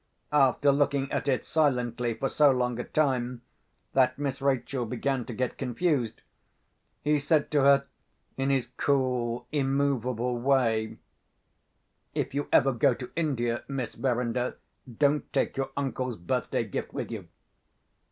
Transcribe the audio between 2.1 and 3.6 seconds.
for so long a time